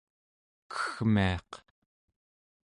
[0.73, 1.49] keggmiaq